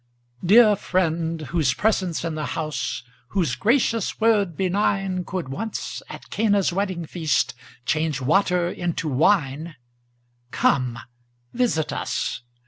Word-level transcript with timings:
Dear 0.43 0.75
Friend! 0.75 1.39
whose 1.41 1.75
presence 1.75 2.25
in 2.25 2.33
the 2.33 2.47
house, 2.57 3.03
Whose 3.27 3.53
gracious 3.55 4.19
word 4.19 4.57
benign, 4.57 5.23
Could 5.25 5.49
once, 5.49 6.01
at 6.09 6.31
Cana's 6.31 6.73
wedding 6.73 7.05
feast, 7.05 7.53
Change 7.85 8.19
water 8.19 8.67
into 8.67 9.07
wine; 9.07 9.75
Come, 10.49 10.97
visit 11.53 11.93
us! 11.93 12.41